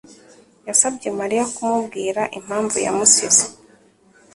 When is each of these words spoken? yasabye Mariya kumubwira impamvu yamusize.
yasabye 0.67 1.07
Mariya 1.19 1.43
kumubwira 1.53 2.21
impamvu 2.37 2.75
yamusize. 2.85 3.43